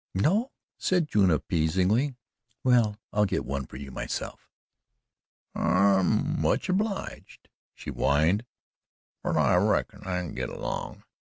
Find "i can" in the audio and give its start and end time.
10.03-10.33